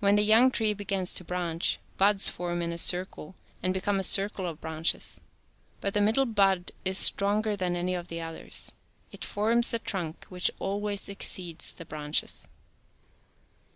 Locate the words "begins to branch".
0.74-1.78